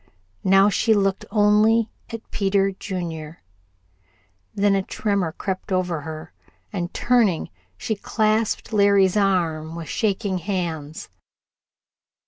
Now 0.43 0.67
she 0.67 0.95
looked 0.95 1.25
only 1.29 1.91
at 2.09 2.27
Peter 2.31 2.71
Junior. 2.71 3.43
Then 4.55 4.73
a 4.73 4.81
tremor 4.81 5.31
crept 5.31 5.71
over 5.71 6.01
her, 6.01 6.33
and, 6.73 6.91
turning, 6.91 7.51
she 7.77 7.95
clasped 7.95 8.73
Larry's 8.73 9.15
arm 9.15 9.75
with 9.75 9.89
shaking 9.89 10.39
hands. 10.39 11.07